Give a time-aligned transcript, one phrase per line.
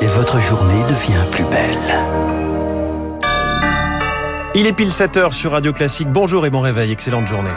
[0.00, 1.76] et votre journée devient plus belle.
[4.54, 6.08] Il est pile 7 heures sur Radio Classique.
[6.10, 6.90] Bonjour et bon réveil.
[6.90, 7.50] Excellente journée.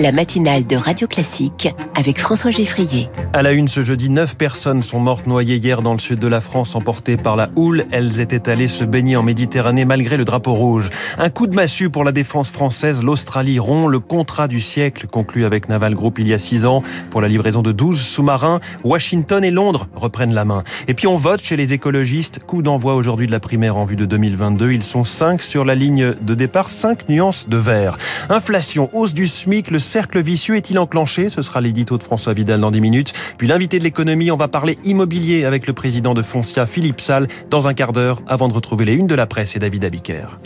[0.00, 3.10] La matinale de Radio Classique avec François Geffrier.
[3.34, 6.26] À la une ce jeudi, neuf personnes sont mortes noyées hier dans le sud de
[6.26, 7.84] la France emportées par la houle.
[7.90, 10.88] Elles étaient allées se baigner en Méditerranée malgré le drapeau rouge.
[11.18, 13.02] Un coup de massue pour la défense française.
[13.02, 16.82] L'Australie rompt le contrat du siècle conclu avec Naval Group il y a six ans
[17.10, 18.60] pour la livraison de 12 sous-marins.
[18.84, 20.64] Washington et Londres reprennent la main.
[20.88, 22.38] Et puis on vote chez les écologistes.
[22.46, 24.72] Coup d'envoi aujourd'hui de la primaire en vue de 2022.
[24.72, 27.98] Ils sont cinq sur la ligne de départ, cinq nuances de vert.
[28.30, 31.30] Inflation, hausse du SMIC, le cercle vicieux est-il enclenché?
[31.30, 33.12] Ce sera l'édito de François Vidal dans 10 minutes.
[33.38, 37.26] Puis l'invité de l'économie, on va parler immobilier avec le président de Foncia, Philippe Salle,
[37.50, 40.38] dans un quart d'heure, avant de retrouver les unes de la presse et David Abiker.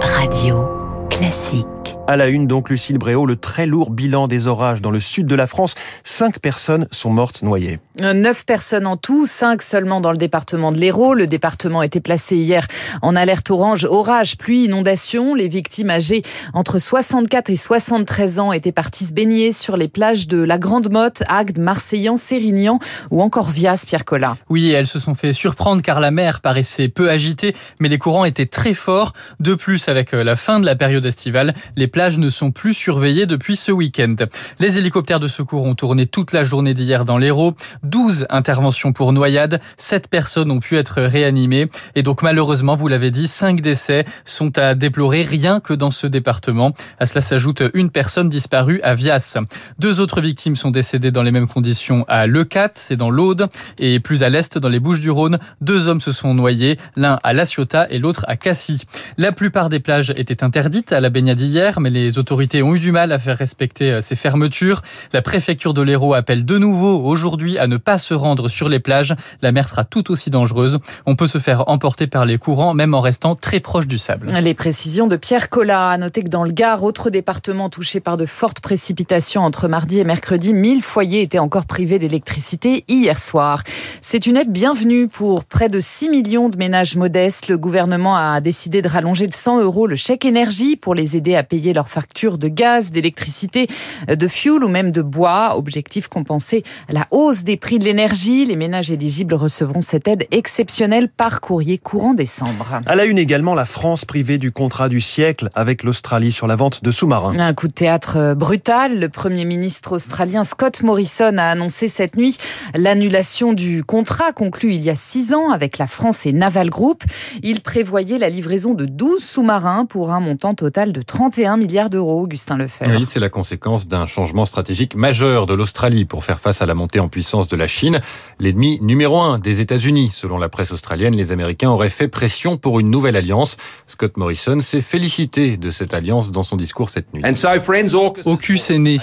[0.00, 0.66] Radio
[1.10, 1.81] classique.
[2.08, 5.26] À la une, donc, Lucille Bréau, le très lourd bilan des orages dans le sud
[5.26, 5.76] de la France.
[6.02, 7.78] Cinq personnes sont mortes noyées.
[8.00, 11.14] Neuf personnes en tout, cinq seulement dans le département de l'Hérault.
[11.14, 12.66] Le département a été placé hier
[13.02, 15.36] en alerte orange, orage, pluie, inondation.
[15.36, 16.22] Les victimes âgées
[16.54, 20.90] entre 64 et 73 ans étaient parties se baigner sur les plages de la Grande
[20.90, 22.80] Motte, Agde, Marseillan, Sérignan
[23.12, 24.36] ou encore Vias, Pierre Collat.
[24.48, 28.24] Oui, elles se sont fait surprendre car la mer paraissait peu agitée, mais les courants
[28.24, 29.12] étaient très forts.
[29.38, 32.74] De plus, avec euh, la fin de la période estivale, les plages ne sont plus
[32.74, 34.16] surveillées depuis ce week-end.
[34.58, 37.54] Les hélicoptères de secours ont tourné toute la journée d'hier dans l'Hérault.
[37.84, 43.10] 12 interventions pour noyade, 7 personnes ont pu être réanimées et donc malheureusement, vous l'avez
[43.10, 46.74] dit, 5 décès sont à déplorer rien que dans ce département.
[46.98, 49.38] À cela s'ajoute une personne disparue à Vias.
[49.78, 54.00] Deux autres victimes sont décédées dans les mêmes conditions à Lecat, c'est dans l'Aude, et
[54.00, 55.38] plus à l'est dans les Bouches-du-Rhône.
[55.60, 58.84] Deux hommes se sont noyés, l'un à La Ciotat et l'autre à Cassis.
[59.18, 62.78] La plupart des plages étaient interdites à la baignade hier, mais les autorités ont eu
[62.78, 64.80] du mal à faire respecter euh, ces fermetures.
[65.12, 68.78] La préfecture de l'Hérault appelle de nouveau aujourd'hui à ne pas se rendre sur les
[68.78, 69.14] plages.
[69.42, 70.78] La mer sera tout aussi dangereuse.
[71.04, 74.28] On peut se faire emporter par les courants, même en restant très proche du sable.
[74.42, 75.90] Les précisions de Pierre Collat.
[75.90, 79.98] A noter que dans le Gard, autre département touché par de fortes précipitations entre mardi
[79.98, 83.64] et mercredi, 1000 foyers étaient encore privés d'électricité hier soir.
[84.00, 87.48] C'est une aide bienvenue pour près de 6 millions de ménages modestes.
[87.48, 91.34] Le gouvernement a décidé de rallonger de 100 euros le chèque énergie pour les aider
[91.34, 93.66] à payer leurs factures de gaz, d'électricité,
[94.08, 95.56] de fuel ou même de bois.
[95.56, 98.44] Objectif compenser la hausse des prix de l'énergie.
[98.44, 102.80] Les ménages éligibles recevront cette aide exceptionnelle par courrier courant décembre.
[102.86, 106.56] À la une également, la France privée du contrat du siècle avec l'Australie sur la
[106.56, 107.38] vente de sous-marins.
[107.38, 108.98] Un coup de théâtre euh, brutal.
[108.98, 112.36] Le Premier ministre australien Scott Morrison a annoncé cette nuit
[112.74, 117.04] l'annulation du contrat conclu il y a six ans avec la France et Naval Group.
[117.42, 122.22] Il prévoyait la livraison de 12 sous-marins pour un montant total de 31 milliards d'euros,
[122.22, 122.90] Augustin Lefebvre.
[122.90, 126.74] Oui, c'est la conséquence d'un changement stratégique majeur de l'Australie pour faire face à la
[126.74, 128.00] montée en puissance de la Chine.
[128.40, 130.10] L'ennemi numéro un des États-Unis.
[130.12, 133.56] Selon la presse australienne, les Américains auraient fait pression pour une nouvelle alliance.
[133.86, 137.22] Scott Morrison s'est félicité de cette alliance dans son discours cette nuit.
[137.22, 138.98] AUKUS est né,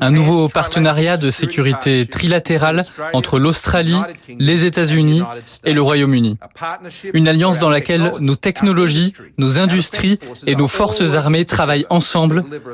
[0.00, 2.84] un nouveau partenariat de sécurité trilatéral
[3.14, 4.00] entre l'Australie,
[4.38, 5.22] les États-Unis
[5.64, 6.38] et le Royaume-Uni.
[7.14, 12.01] Une alliance dans laquelle nos technologies, nos industries et nos forces armées travaillent ensemble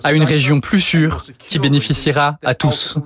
[0.04, 2.98] à une région plus sûre qui bénéficiera à tous.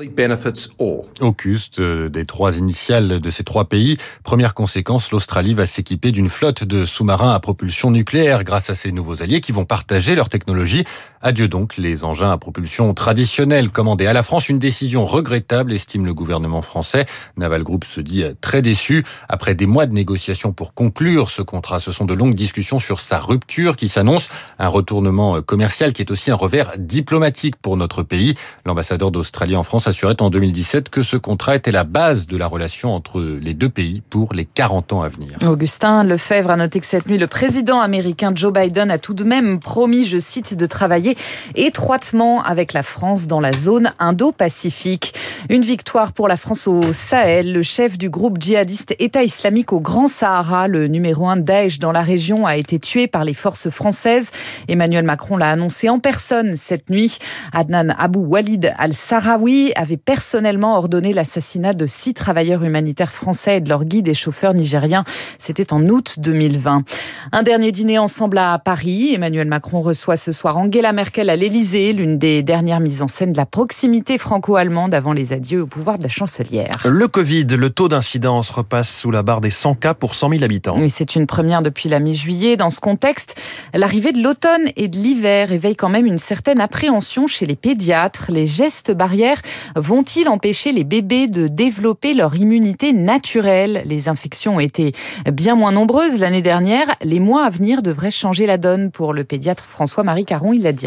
[1.20, 3.96] AUKUS, euh, des trois initiales de ces trois pays.
[4.22, 8.92] Première conséquence, l'Australie va s'équiper d'une flotte de sous-marins à propulsion nucléaire grâce à ses
[8.92, 10.84] nouveaux alliés qui vont partager leur technologie.
[11.22, 14.48] Adieu donc les engins à propulsion traditionnels commandés à la France.
[14.48, 17.06] Une décision regrettable, estime le gouvernement français.
[17.36, 19.04] Naval Group se dit très déçu.
[19.28, 22.98] Après des mois de négociations pour conclure ce contrat, ce sont de longues discussions sur
[22.98, 24.28] sa rupture qui s'annonce.
[24.58, 28.34] Un retournement commercial qui est aussi un revers diplomatique pour notre pays.
[28.66, 32.48] L'ambassadeur d'Australie en France assurait en 2017 que ce contrat était la base de la
[32.48, 35.36] relation entre les deux pays pour les 40 ans à venir.
[35.46, 39.24] Augustin Lefebvre a noté que cette nuit, le président américain Joe Biden a tout de
[39.24, 41.11] même promis, je cite, de travailler
[41.54, 45.14] étroitement avec la France dans la zone Indo-Pacifique.
[45.48, 47.52] Une victoire pour la France au Sahel.
[47.52, 51.78] Le chef du groupe djihadiste État islamique au Grand Sahara, le numéro un de Daesh
[51.78, 54.30] dans la région, a été tué par les forces françaises.
[54.68, 57.18] Emmanuel Macron l'a annoncé en personne cette nuit.
[57.52, 63.68] Adnan Abou Walid al-Sahraoui avait personnellement ordonné l'assassinat de six travailleurs humanitaires français et de
[63.68, 65.04] leur guide et chauffeurs nigériens.
[65.38, 66.84] C'était en août 2020.
[67.32, 69.14] Un dernier dîner ensemble à Paris.
[69.14, 73.32] Emmanuel Macron reçoit ce soir Angela Merkel à l'Elysée, l'une des dernières mises en scène
[73.32, 76.76] de la proximité franco-allemande avant les adieux au pouvoir de la chancelière.
[76.84, 80.44] Le Covid, le taux d'incidence repasse sous la barre des 100 cas pour 100 000
[80.44, 80.76] habitants.
[80.76, 82.56] Et c'est une première depuis la mi-juillet.
[82.56, 83.34] Dans ce contexte,
[83.74, 88.26] l'arrivée de l'automne et de l'hiver éveille quand même une certaine appréhension chez les pédiatres.
[88.30, 89.42] Les gestes barrières
[89.76, 93.82] vont-ils empêcher les bébés de développer leur immunité naturelle?
[93.86, 94.92] Les infections ont été
[95.32, 96.86] bien moins nombreuses l'année dernière.
[97.02, 100.52] Les mois à venir devraient changer la donne pour le pédiatre François-Marie Caron.
[100.52, 100.86] Il l'a dit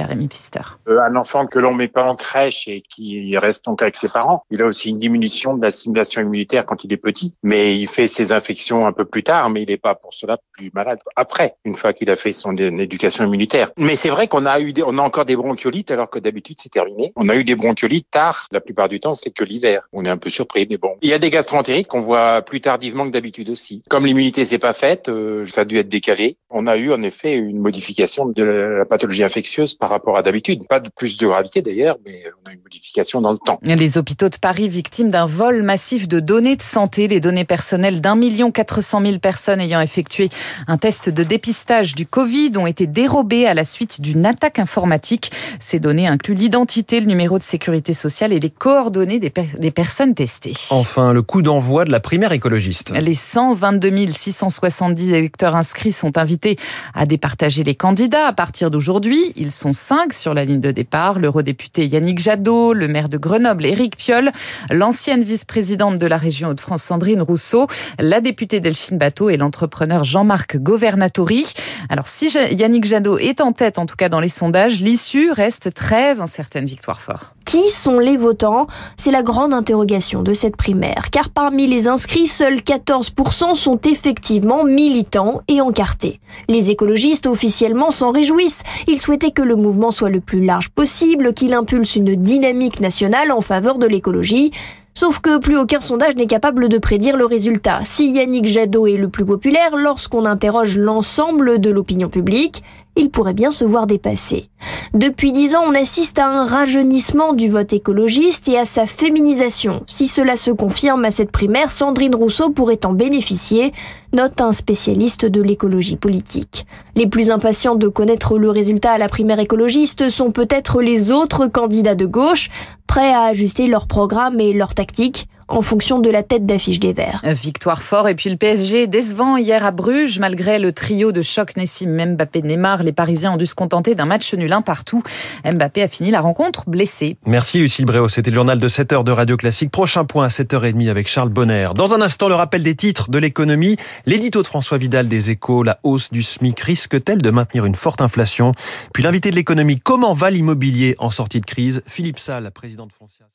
[0.87, 4.09] Euh, un enfant que l'on met pas en crèche et qui reste donc avec ses
[4.09, 7.33] parents, il a aussi une diminution de la stimulation immunitaire quand il est petit.
[7.43, 10.37] Mais il fait ses infections un peu plus tard, mais il n'est pas pour cela
[10.53, 13.71] plus malade après, une fois qu'il a fait son éducation immunitaire.
[13.77, 16.57] Mais c'est vrai qu'on a eu des, on a encore des bronchiolites alors que d'habitude
[16.59, 17.13] c'est terminé.
[17.15, 18.47] On a eu des bronchiolites tard.
[18.51, 19.87] La plupart du temps, c'est que l'hiver.
[19.93, 20.95] On est un peu surpris, mais bon.
[21.01, 23.83] Il y a des gastroentérites qu'on voit plus tardivement que d'habitude aussi.
[23.89, 26.37] Comme l'immunité s'est pas faite, euh, ça a dû être décalé.
[26.49, 30.67] On a eu en effet une modification de la pathologie infectieuse par rapport à d'habitude.
[30.67, 33.59] Pas de plus de gravité d'ailleurs, mais on a une modification dans le temps.
[33.63, 38.01] Les hôpitaux de Paris victimes d'un vol massif de données de santé, les données personnelles
[38.01, 40.29] d'un million quatre cent mille personnes ayant effectué
[40.67, 45.31] un test de dépistage du Covid ont été dérobées à la suite d'une attaque informatique.
[45.59, 50.15] Ces données incluent l'identité, le numéro de sécurité sociale et les coordonnées des, des personnes
[50.15, 50.53] testées.
[50.69, 52.91] Enfin, le coup d'envoi de la primaire écologiste.
[52.91, 56.57] Les 122 670 électeurs inscrits sont invités
[56.93, 59.33] à départager les candidats à partir d'aujourd'hui.
[59.35, 59.73] Ils sont
[60.11, 61.19] sur la ligne de départ.
[61.19, 64.31] L'eurodéputé Yannick Jadot, le maire de Grenoble Éric Piolle,
[64.71, 67.67] l'ancienne vice-présidente de la région Hauts-de-France Sandrine Rousseau,
[67.99, 71.53] la députée Delphine Bateau et l'entrepreneur Jean-Marc Governatori.
[71.89, 75.71] Alors si Yannick Jadot est en tête, en tout cas dans les sondages, l'issue reste
[75.73, 76.65] très incertaine.
[76.65, 77.35] Victoire fort.
[77.45, 78.65] Qui sont les votants?
[78.97, 84.63] C'est la grande interrogation de cette primaire, car parmi les inscrits, seuls 14% sont effectivement
[84.63, 86.19] militants et encartés.
[86.49, 88.63] Les écologistes officiellement s'en réjouissent.
[88.87, 89.55] Ils souhaitaient que le
[89.91, 94.51] soit le plus large possible, qu'il impulse une dynamique nationale en faveur de l'écologie.
[94.93, 97.81] Sauf que plus aucun sondage n'est capable de prédire le résultat.
[97.83, 102.63] Si Yannick Jadot est le plus populaire, lorsqu'on interroge l'ensemble de l'opinion publique,
[102.95, 104.49] il pourrait bien se voir dépassé.
[104.93, 109.83] Depuis dix ans, on assiste à un rajeunissement du vote écologiste et à sa féminisation.
[109.87, 113.73] Si cela se confirme à cette primaire, Sandrine Rousseau pourrait en bénéficier,
[114.13, 116.65] note un spécialiste de l'écologie politique.
[116.95, 121.47] Les plus impatients de connaître le résultat à la primaire écologiste sont peut-être les autres
[121.47, 122.49] candidats de gauche,
[122.87, 126.93] prêts à ajuster leur programme et leur tactique en fonction de la tête d'affiche des
[126.93, 127.21] Verts.
[127.23, 131.55] Victoire fort et puis le PSG décevant hier à Bruges malgré le trio de choc
[131.55, 132.83] Nessim, Mbappé, Neymar.
[132.83, 135.03] Les Parisiens ont dû se contenter d'un match nul un partout.
[135.43, 137.17] Mbappé a fini la rencontre blessé.
[137.25, 139.71] Merci Lucille Bréau, c'était le journal de 7h de Radio Classique.
[139.71, 141.69] Prochain point à 7h30 avec Charles Bonner.
[141.75, 143.77] Dans un instant, le rappel des titres de l'économie.
[144.05, 148.01] L'édito de François Vidal des Échos, la hausse du SMIC risque-t-elle de maintenir une forte
[148.01, 148.53] inflation?
[148.93, 151.81] Puis l'invité de l'économie, comment va l'immobilier en sortie de crise?
[151.87, 153.27] Philippe Salle, président de Foncière.